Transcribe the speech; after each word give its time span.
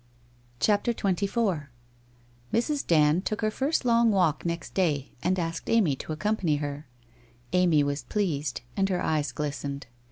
'CHAPTER 0.59 0.93
XXIV 0.95 1.67
Mrs. 2.51 2.87
Dand 2.87 3.23
took 3.23 3.41
her 3.41 3.51
first 3.51 3.85
long 3.85 4.09
walk 4.09 4.43
next 4.47 4.73
day 4.73 5.11
and 5.21 5.37
asked 5.37 5.69
Amy 5.69 5.95
to 5.97 6.11
accompany 6.11 6.55
her. 6.55 6.87
Amy 7.53 7.83
was 7.83 8.01
pleased, 8.01 8.61
and 8.75 8.89
her 8.89 8.99
eyes 8.99 9.31
glistened. 9.31 9.85